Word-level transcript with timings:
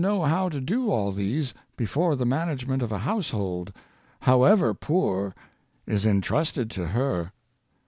know 0.03 0.23
how 0.23 0.49
to 0.49 0.59
do 0.59 0.89
all 0.89 1.11
these 1.11 1.53
before 1.77 2.15
the 2.15 2.25
management 2.25 2.81
of 2.81 2.91
a 2.91 2.97
household, 3.05 3.71
however 4.21 4.73
poor, 4.73 5.35
is 5.85 6.07
entrusted 6.07 6.71
to 6.71 6.87
her. 6.87 7.31